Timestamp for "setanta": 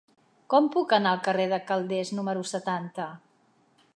2.55-3.09